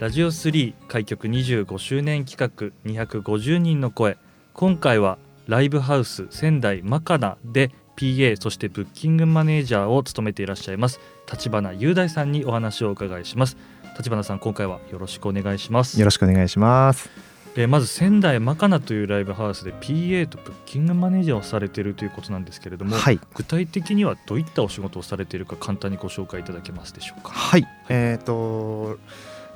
[0.00, 4.16] ラジオ3開局25周年企画250人の声。
[4.54, 13.58] 今回はライブハウス仙台マカナで PA そしてブッキングマネージャーを務めていらっしゃいます立花雄大さんにお話をお伺いします。
[13.98, 15.98] 立花さん今回はよろしくお願いします。
[16.00, 17.10] よろしくお願いします。
[17.56, 23.20] えーまず仙台マカナというライブハウスで PA とブッキングマネージャーをされているということなんですけれども、はい。
[23.34, 27.30] 具体的にはどういったお仕事をされているか簡単にご紹介いただけますでしょうか？
[27.32, 27.66] はい。
[27.90, 28.98] えっ、と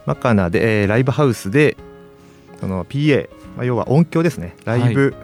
[0.06, 1.76] マカナで、えーライブハウスで
[2.60, 4.56] その PA、まあ、要は音響ですね。
[4.64, 5.14] ライブ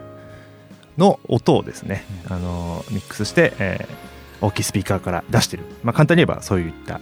[0.98, 4.10] の音をですね、うあのミックスして、えー
[4.42, 6.98] 大きいスピーカーから出してる、まあ、簡単に言えばそういった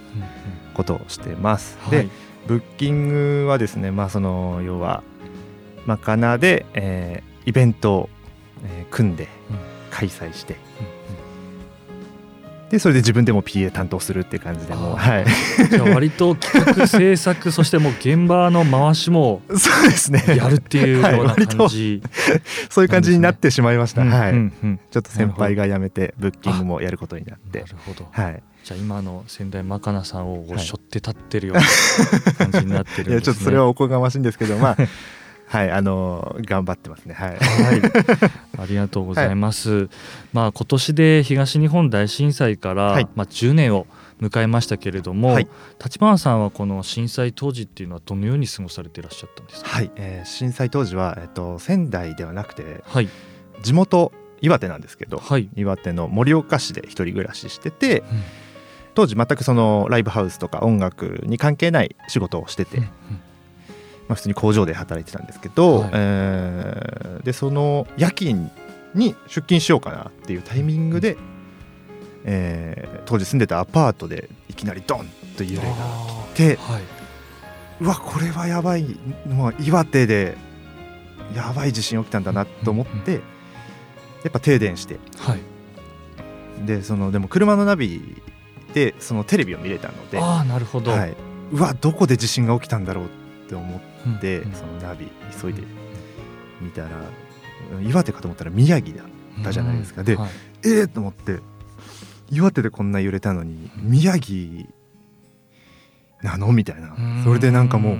[0.75, 1.91] ことをしてます、はい。
[1.93, 2.09] で
[2.49, 3.09] ブッキン
[3.43, 5.05] グはですねまあその要は
[5.87, 8.09] マカナで、えーイベントを、
[8.65, 9.79] えー組んでうん。
[9.91, 10.57] 開催して、
[12.71, 15.25] でそれで自分でも PA 担当するっていう感じでもはい。
[15.71, 20.23] じゃあ割と企画制作そしてもう現場の回しも そうですね。
[20.37, 22.03] やるっていうはいような感じ、
[22.69, 24.81] そういう感じになってしまいました、うんはい、うんうん。
[24.91, 27.61] ちょっと先輩が辞めてブッキングもやることになって。
[27.61, 28.43] なるほど、はい。
[28.65, 31.63] じゃあ今の仙台マカナさんをこうはい背負って立ってるような
[32.35, 33.13] 感じになってるんですね。
[33.13, 34.77] いやちょっとそれはおこがましいんですけどまあ
[35.49, 37.15] はいあのー頑張ってますね。
[37.15, 37.31] はい。
[37.31, 37.39] はい、
[38.63, 39.89] ありがとうございます。
[40.33, 43.09] まあ今年で東日本大震災から、はい。
[43.17, 43.87] まあ10年を
[44.21, 45.49] 迎えましたけれども、はい。
[45.83, 49.69] 立花さんはこの震災当時っていうのはどのように過ごされていらっしゃったんですか？
[49.71, 53.09] はい、えー震災当時は、えっと、仙台ではなくてはい。
[53.63, 55.49] 地元岩手なんですけどはい。
[55.57, 58.03] 岩手の盛岡市で一人暮らししてて
[58.95, 62.89] 当時全くそのライブハウスとか音楽に関係ない仕事をしてて、うん
[64.09, 68.51] まあ、普通に工場で働いてたんですけど、はいえーでその夜勤
[68.95, 71.19] に出勤しようかなっていうタイミングで、
[72.25, 75.75] えー当時住んでたアパートでいきなりドンと揺れが
[76.35, 76.83] 来てはい。
[77.81, 80.37] うわこれはやばいもう岩手で
[81.35, 83.23] やばい地震起きたんだなと思って、うん
[84.25, 86.67] やっぱ停電してはい。
[86.67, 88.21] でそのでも車のナビ
[88.75, 90.91] でそのテレビを見れたので、ああなるほど。
[90.91, 91.15] はい、
[91.53, 93.09] うわどこで地震が起きたんだろうっ
[93.49, 93.81] て思っ
[94.13, 94.53] うんて、うん。
[94.53, 95.09] そのナビ
[95.41, 95.63] 急いで
[96.61, 96.91] 見たら
[97.83, 99.05] 岩手かと思ったら宮城だ
[99.45, 100.03] たじゃないですか。
[100.03, 100.31] ではい。
[100.65, 101.41] えー、と思って
[102.31, 104.67] 岩手でこんな揺れたのに宮城
[106.23, 106.53] なの？
[106.53, 106.97] みたいな。
[107.25, 107.99] それでなんかもう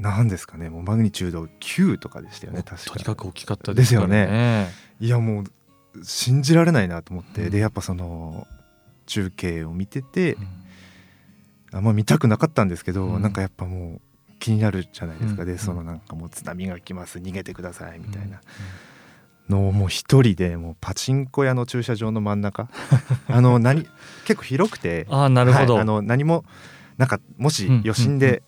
[0.00, 0.70] なんですかね。
[0.70, 2.90] もうマグニチュード9とかでしたよね確か。
[2.92, 4.68] とにかく大きかったですからね。
[5.00, 8.46] いやもう信じられないなと思って、うんでやっぱその
[9.06, 10.48] 中継を見ててうん。
[11.72, 13.22] あんま見たくなかったんですけど、うん。
[13.22, 14.00] なんかやっぱもう
[14.40, 18.40] 気になるじゃないですか、うんでそのなんかもう津波が来ます逃げてくださいみたいな。
[19.48, 22.68] のをもう一人でもうパチンコ屋の駐車場の真ん中。
[23.28, 23.86] あの何
[24.24, 25.06] 結構広くて。
[25.10, 25.74] ああなるほど。
[25.74, 26.44] はいあの何も
[26.96, 28.42] なんかもしうん余震で、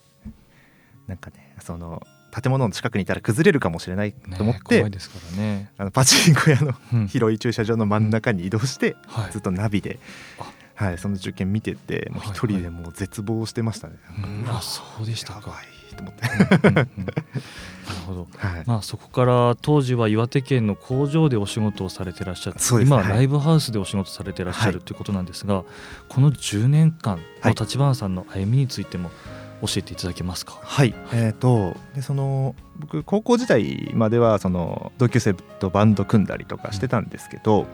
[1.07, 2.03] なんかねその
[2.33, 5.71] 建物の近くにいたら崩れるかもしれないねと思って、怖いですからね。
[5.77, 7.09] あのパチンコ屋のうん。
[7.09, 9.33] 広い駐車場の真ん中に移動して、はい。
[9.33, 9.99] ずっとナビで、
[10.75, 13.95] はい、その受験見ててもう一人でもう絶望してましたね。
[14.25, 15.61] うんうわあそうでしたか
[16.03, 17.05] と思って、うんうんうん。
[17.07, 18.29] なるほど。
[18.37, 18.65] はい。
[18.67, 25.65] まあ、そこから当時は岩手県の工場でお仕事をされてらっしゃって、ねはい今はライブハウスでお仕事されてらっしゃるはいということなんですが、
[26.09, 29.11] この10年間はいの立花さんの歩みについても
[29.63, 30.59] 教えていただけますか？
[30.61, 37.67] はい、えー、とでその僕高校時代まではその同級生とバンド組んだりとかしてたんですけど、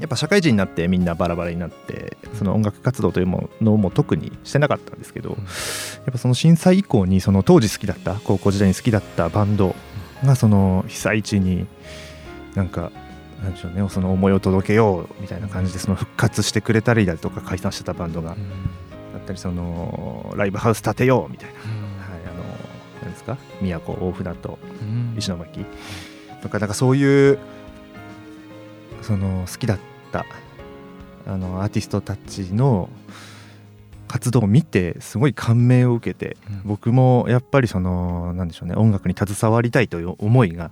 [0.00, 5.36] やっぱ社会人になってみんなバラバラになってその音楽活動というものも特にしてなかったんですけど、うん。
[5.36, 9.74] やっぱその震災以降にその当時好きだった高校時代に好きだったバンド
[10.24, 11.66] がその被災地に
[12.54, 12.92] なんか
[13.42, 18.34] なんでしょうねその思いを届けようみたいな感じでその復活してくれたりだとか解散してたバンドがだ
[19.18, 21.68] ったりそのライブハウス建てようみたいな、はい、
[22.24, 22.44] あの
[23.02, 25.14] 何ですか宮古大船渡うん。
[25.18, 25.64] 石巻
[26.42, 27.38] とかなんかそういう
[29.06, 29.78] その好きだっ
[30.10, 30.26] た
[31.26, 32.88] あのアーティストたちの
[34.08, 36.62] 活動を見てすごい感銘を受けてうん。
[36.64, 40.70] 僕もやっぱりそのなんでしょうね音楽に携わりたいという思いが、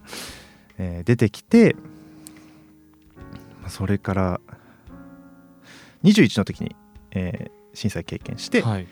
[0.79, 1.77] えー出てきて
[3.61, 4.41] まあそれから
[6.03, 6.75] 21の時に、
[7.13, 8.87] えー震災経験して、はい。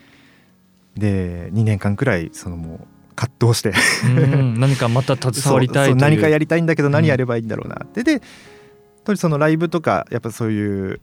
[0.97, 3.71] で2年間くらいそのもう葛藤して。
[4.05, 8.21] うん何かまた携わりたい 何かやりたいんだけどうん何やればいいんだろうなって、で
[9.03, 11.01] 当時そのライブとかやっぱそういう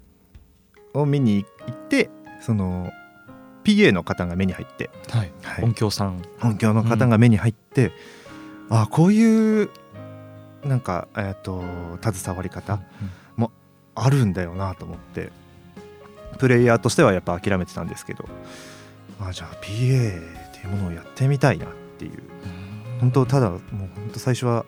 [0.95, 2.11] を見に行って
[2.41, 2.91] その
[3.65, 5.33] PA の方が目に入って、はい。
[5.43, 5.65] はい。
[5.65, 6.23] 音響さん。
[6.43, 7.93] 音響の方が目に入って、
[8.71, 9.71] あこういう
[10.65, 11.63] なんか、えー、と
[12.03, 12.81] 携わり方
[13.95, 15.31] あるんだよなと思って
[16.39, 18.25] プレイヤーとしてはやっぱ諦めてたんですけど
[19.21, 19.63] あじゃあ PA っ
[20.53, 21.69] ていうものをやってみたいなっ
[21.99, 22.13] ていう。
[23.01, 24.67] 本当ただもう本当最初は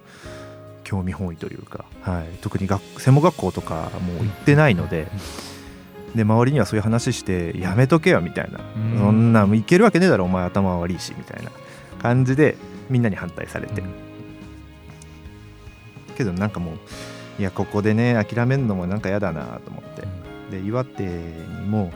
[0.92, 5.08] 興味本位というか、はい、特に学専門学校とかもう行ってないので、
[6.14, 8.98] で周りにはそういう話してやめとけよみたいな、うん。
[8.98, 11.50] そんなんいけるわけねえだろお前頭悪いしみたいな
[12.02, 12.58] 感じで
[12.90, 13.88] みんなに反対されて、うん。
[16.14, 16.76] けどなんかもう
[17.38, 20.02] いやここでね諦めるのもなんか嫌だなと思って。
[20.50, 21.08] で岩手に
[21.66, 21.90] も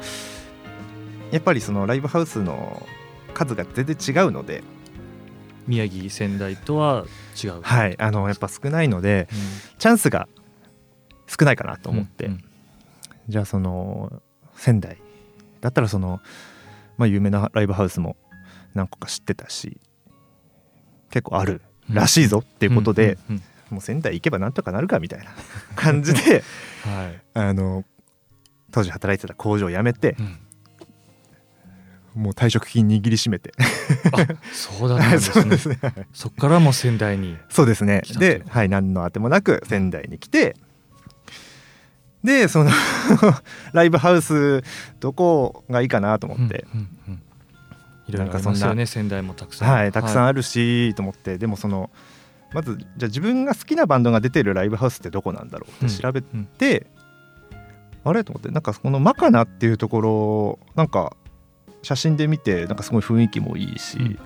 [1.30, 2.82] やっぱりそのライブハウスの
[3.34, 4.64] 数が全然違うので、
[5.66, 7.04] 宮城仙台とは
[7.42, 7.60] 違う？
[7.62, 9.38] はい、あのやっぱ少ないのでうん。
[9.78, 10.28] チャンスが
[11.26, 12.44] 少ないかなと思って、うん
[13.28, 14.22] じゃあその
[14.54, 14.98] 仙台
[15.60, 16.20] だったらその、
[16.96, 18.16] まあ、有名なライブハウスも
[18.72, 19.80] 何個か知ってたし
[21.10, 21.60] 結構ある
[21.90, 25.26] らしいぞっていうことで、うんうんもう仙台行けばなんとかなるかみたいな
[25.74, 26.44] 感じで
[26.86, 27.20] うん はい。
[27.34, 27.84] あの
[28.70, 30.38] 当時働いてた工場を辞めてうん
[32.16, 33.52] もう退職金握りしめて。
[34.52, 35.78] そうだったんですそうねですね。
[36.14, 38.02] そっからもう仙台にそうですね。
[38.18, 40.56] で、はい、何のあてもなく仙台に来て。
[42.24, 42.70] でその
[43.72, 44.62] ライブハウス
[44.98, 47.22] どこがいいかなと思って、うんうんうん。
[48.08, 49.72] いろいろあなんかそんなりますよね仙台もたくさん。
[49.72, 51.38] はい、たくさんはあるし、と思って。
[51.38, 51.90] でもその
[52.54, 56.86] まずじゃあ自分が好きなバンドが出てるライブハウスってどこなんだろうって調べうんて、
[58.04, 58.24] あれ？
[58.24, 58.48] と思って。
[58.48, 61.14] なんかこのマカナっていうところなんか
[61.82, 64.18] 写真で見てなんかすごい雰囲気もいいし、うんうん。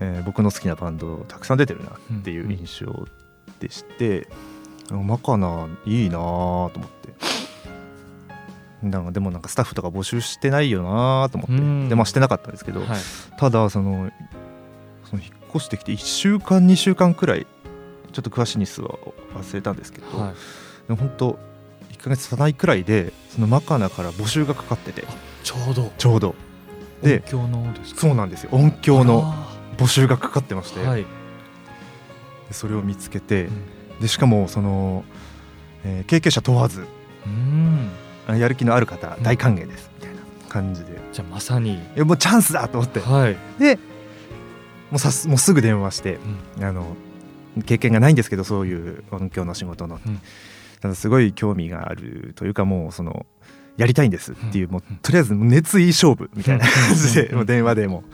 [0.00, 3.06] えー僕の好きなバンドたくさん出てるなっていう印象
[3.58, 4.28] でして、
[4.90, 7.10] マカナいいなと思って。
[8.82, 11.88] なんかでもなんかスタッフとか募集してないよなと思って、うん。
[11.90, 12.88] でまあしてなかったんですけど、はい。
[13.38, 14.10] ただその
[15.04, 17.46] その引っ越してきて1週間2週間くらい
[18.12, 18.96] ちょっと詳しい日数は
[19.34, 20.34] 忘れたんですけど、はい。
[20.88, 21.38] でも本当
[21.92, 25.04] 1ヶ月経たないくらいでそのマカナから募集がかかってて。
[25.44, 25.92] ちょうど。
[25.98, 26.34] ちょうど
[27.02, 28.00] で音響のですか？
[28.00, 28.50] そうなんですよ。
[28.52, 31.02] 音響のあ募集がかかってまして、ーはい。
[31.02, 31.08] で
[32.52, 34.00] それを見つけて、うん。
[34.00, 35.04] でしかもその、
[35.84, 36.86] えー経験者問わず
[37.26, 37.88] うん。
[38.26, 39.22] あやる気のある方うん。
[39.22, 39.90] 大歓迎です。
[39.98, 41.78] みたいな感じで、いじゃあまさに。
[41.94, 43.00] やもうチャンスだと思って。
[43.00, 43.36] はい。
[43.58, 43.76] で
[44.90, 46.18] もうさすもうすぐ電話して
[46.60, 46.96] あの
[47.64, 50.20] 経験がないんですけどそういう音響の仕事の、うん。
[50.80, 53.26] ただすごい興味があるというかもうその
[53.80, 57.36] やりたいんですっていう、うんもうとりあえず熱意勝負みたいな感じで、うん。
[57.36, 58.04] もう電話でも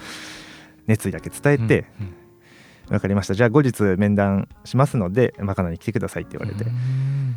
[0.86, 2.06] 熱意だけ伝えてうん。
[2.06, 2.14] うん
[2.88, 3.34] 「分かりました。
[3.34, 7.34] じゃあ後日面談しますのでマカナに来てください」って言われて、うん。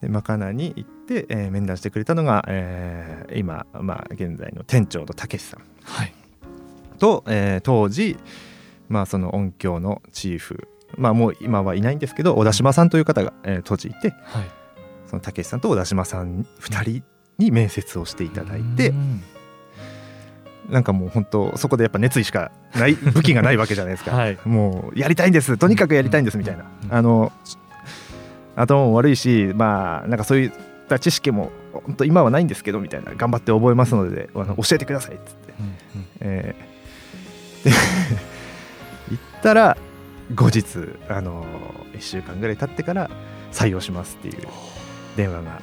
[0.00, 5.60] でマカナに行って、えー面談してくれたのが、えー今、まあ、現在の店長のたけしさん。
[5.82, 6.14] はい。
[7.00, 8.16] と、えー当時、
[8.88, 14.44] まあ、その音響のチーフまあもう今はいないんですけど小田島さんという方が、えー当時いてはい。
[15.06, 17.02] そのたけしさんと小田島さん2人
[17.38, 19.22] に面接をしていただいて、うん。
[20.68, 24.38] なんかもう本当そこでやっぱ熱意しかない 武器がないわけじゃないですか、はい。
[24.44, 27.32] もうやりたいんですとにかくやりたいんですみたいな、うんあの
[28.60, 30.52] 頭も悪いしまあなんかそういっ
[30.88, 35.72] た知識も本当今はないんですけどみたいな頑張って覚えますのであの教えてくださいっつって、うんうん
[36.20, 37.64] えー。
[37.64, 37.70] で
[39.14, 39.76] 行ったら
[40.34, 40.64] 後日
[41.08, 41.46] あの
[41.94, 43.10] 1週間ぐらい経ってから
[43.52, 44.48] 採用しますっていう
[45.16, 45.60] 電話が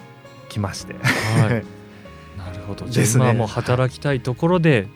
[0.56, 0.94] 来まして。
[0.94, 1.00] は
[1.48, 1.66] い。
[2.38, 2.86] なるほど。
[2.88, 3.24] じゃあですね。
[3.24, 4.88] 今はもう働きたいところで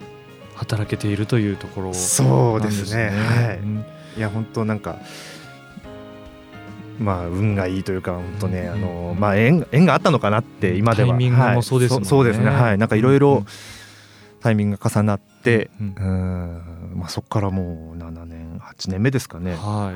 [0.56, 3.10] 働けているというところそうですね。
[3.10, 3.86] はいうん
[4.18, 4.22] い。
[4.22, 4.98] や本当なんか
[7.00, 11.10] まあ運がいいというか本当ね、うんあのまあ縁縁があったのかなって今では。
[11.10, 12.04] タイミングもそうですもんね。
[12.04, 12.06] はい。
[12.06, 12.50] そそうですね。
[12.50, 12.78] はい。
[12.78, 13.46] なんかいろいろ
[14.42, 17.00] タイミングが重なってうんうん。
[17.00, 19.56] まあそこからもう7年8年目ですかね。
[19.56, 19.96] ははい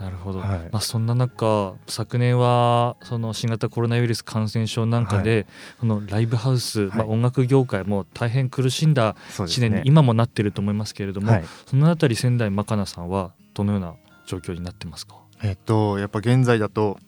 [0.00, 0.58] なるほど、はい。
[0.72, 5.46] まあ、そんな中昨年はその新型コロナウイルス感染症なんかで、
[5.78, 9.68] そのライブハウス、まあ、音楽業界も大変苦しんだ1そうですね。
[9.68, 11.44] 年に今もなってると思いますけれども、はい。
[11.66, 13.94] そのあたり仙台マカナさんはどのような
[14.26, 16.98] 状況になってますか、えっとやっぱ現在だと、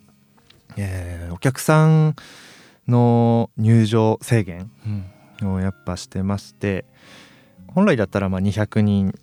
[0.76, 2.14] えーお客さん
[2.86, 4.70] の入場制限
[5.40, 5.54] うん。
[5.54, 6.84] をやっぱしてまして
[7.68, 9.18] 本来だったらまあ200人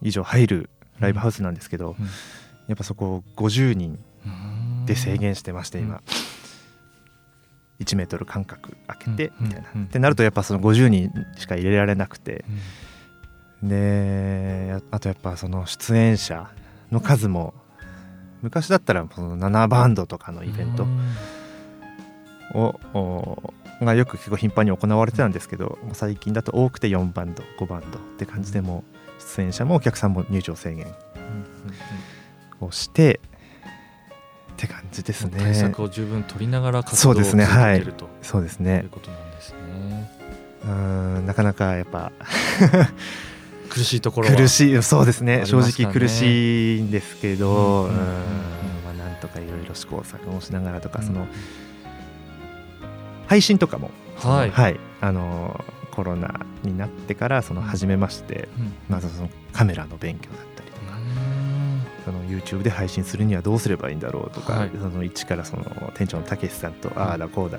[0.00, 2.08] 以上入るライブハウスなんですけど、うん
[2.68, 5.84] やっぱそこを50人うんで制限してましてうん。
[5.86, 6.02] 今、
[7.80, 9.46] 1メートル間隔空けてうん。
[9.48, 9.84] みたいな、うん。
[9.84, 12.44] ってなるとやっぱその50人しか入れられなくて。
[12.48, 13.68] うん。
[13.68, 16.48] でやあとやっぱその出演者
[16.92, 17.54] の数も
[18.40, 21.00] 昔だったらその7バンドとかのイベントうん。
[22.54, 28.84] をおがよく結構頻繁に行われてたんですけど最近だと多くて4バンド5バンドって感じでも
[29.18, 30.86] う出演者もお客さんも入場制限
[32.60, 33.20] をして
[34.52, 35.38] って感じですね。
[35.38, 38.08] 対策を十分取りながら活そう動を続ですねはいけてると。
[38.22, 40.10] そうですいねうことなんですね。
[40.64, 40.70] うー
[41.20, 42.10] んなかなかやっぱ
[43.70, 44.82] 苦しいところは苦しい。
[44.82, 45.36] そうですね。
[45.36, 47.88] あり正直苦しいんですけど
[48.84, 51.06] まあなんとかいろいろ試行錯誤しながらとかうん。
[51.06, 51.26] その
[53.28, 54.50] 配信とかもはい。
[54.50, 54.80] はい。
[55.00, 58.72] あのコロナになってからその始めましてうん。
[58.88, 60.38] まずそのカメラの勉強だ
[62.08, 64.70] その YouTube で配信するにはどうすればいいんだろうとか、はい。
[64.70, 67.58] その一からその店長のたけしさんとああだこうだ、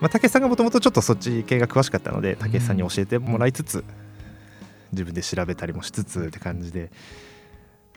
[0.00, 3.84] まあ、たけしさんがもともとちょっとそっち系が詳しかったのでたけしさんに教えてもらいつつ、
[4.92, 6.90] 自分で調べたりもしつつって感じで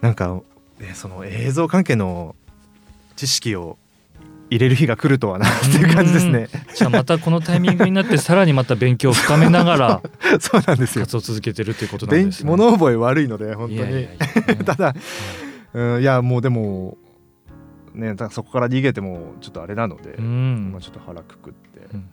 [0.01, 0.41] なんか
[0.81, 2.35] えその映像関係の
[3.15, 3.77] 知識を
[4.49, 6.47] 入れる日が来るとはなっていう感じですね。
[6.73, 10.01] じゃあまたこのタイミングになってさらにまた勉強を深めながら
[10.39, 11.05] そうなんですよ。
[11.05, 12.49] 活動を続けてるということなん勉ですね。
[12.49, 14.07] 物覚え悪いので本当に。
[14.65, 14.95] ただ、
[15.73, 16.97] うん、いやもうでも
[17.93, 20.71] ねそこから逃げてもちょっとあれなので、うん。
[20.71, 22.09] まあ、ちょっと腹くくってうんうん。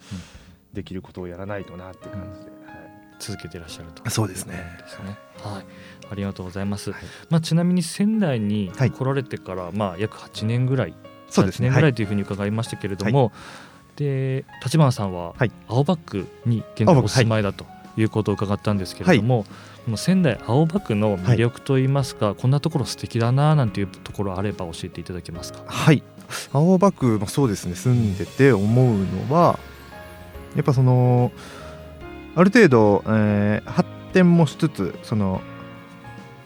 [0.72, 2.50] できることをやらないとなって感じで、
[3.20, 4.08] 続けていらっしゃると。
[4.10, 4.56] そうですね。
[4.80, 5.16] ですね。
[5.42, 5.64] はい。
[6.10, 7.00] ありがとうございます、はい。
[7.30, 8.90] まあ、ちなみに仙台にはい。
[8.90, 10.94] 来られてから、まあ、約8年ぐらい
[11.42, 11.90] 8年ぐらはい。
[11.90, 12.04] いとい。
[12.04, 12.50] うふうに伺い。
[12.50, 13.32] ましたけれども、
[13.96, 15.52] で立花さんははい。
[15.68, 17.64] 青葉区に現在お住まいだと
[17.96, 19.44] いうことを伺ったんですけれども、
[19.84, 25.60] この仙台青葉区の魅力といいますか、こんなところ素敵だななんていうところあれば教えていただけますか？
[25.66, 26.02] はい。
[26.52, 28.98] 青葉区もそうですね住んでて思う
[29.28, 29.58] のは
[30.56, 31.30] やっぱその
[32.34, 35.40] ある程度、えー発展もしつつその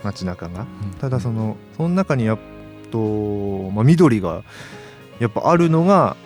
[0.02, 0.66] 街中が。
[1.00, 2.38] ただそのその中にやっ
[2.90, 4.42] と、まあ、緑が
[5.20, 6.16] やっぱあるのが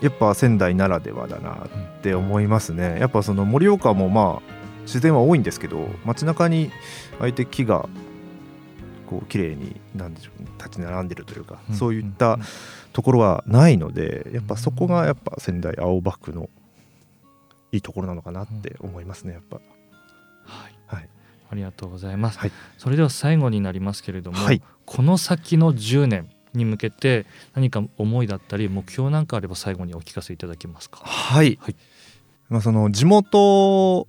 [0.00, 2.98] やっぱ仙台ならではだなって思いますね。
[2.98, 6.70] やっぱその盛岡もまあ自然は多いんですけど街中に
[7.20, 7.88] あえて木が
[9.06, 12.38] こう綺麗になんでしょう立ち並んでるというか、そういった
[12.92, 16.48] ところはないのでやっぱそこがやっぱ仙台青葉区の
[17.70, 19.56] いいところなのかなって思いますねやっぱ。
[20.44, 21.08] はい、はい。
[21.50, 22.52] ありがとうございます、はい。
[22.78, 24.62] それでは最後になりますけれども、はい。
[24.84, 31.00] この先の10年に向けて何か思いだったり目標なんかあれば最後にお聞かせいただけますか？
[31.04, 31.76] はい、はい。
[32.48, 34.06] まあ、その地元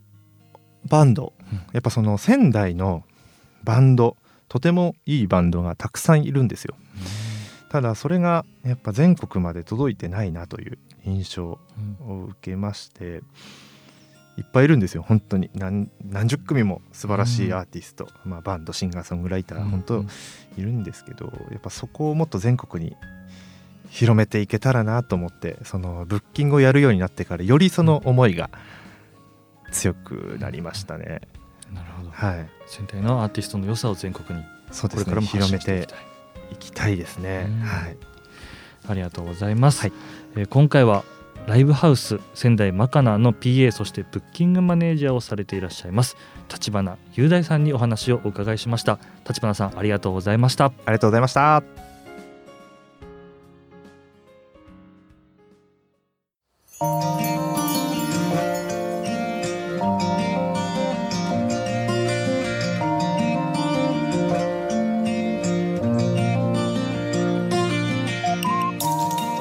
[0.88, 1.58] バンド、うん。
[1.72, 3.04] やっぱその仙台の
[3.64, 4.18] バンド。
[4.50, 6.76] とてもいいバンドがたくさんいるんですよ。
[7.72, 11.58] ただそれがやっぱ全国まで届いてないなという印象
[12.02, 13.24] うんを受けまして
[14.38, 20.08] いっぱいいるんですよ本当に何何十組も素晴らしいアーティスト、まあ、バンドシンガーソングライター、本当うん
[20.58, 22.96] いるんですけどやっぱそこをもっと全国に
[23.90, 28.50] 広めていけたらなと思ってそのブッキングをやるようになってからよりその思いが
[29.72, 31.22] 強くなりましたね。
[31.74, 32.12] なるほど。
[32.12, 35.88] はい、仙台のアーティストの良さを全国にそうですねこれからも発広めて
[36.52, 36.98] いきたい。
[36.98, 37.48] ですね。
[37.50, 37.98] うんはい、
[38.88, 39.82] ありがとうございます。
[39.82, 39.94] はい
[40.36, 41.04] えー今回は
[41.48, 46.16] ライブハウス仙台マカナの PA そしてブッキングマネージャーをされていらっしゃいます。
[46.52, 48.98] 立花雄大さんにお話をお伺いしました。
[49.28, 50.66] 立花さんありがとうございました。
[50.66, 51.64] ありがとうございました。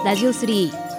[0.04, 0.81] ラジオ3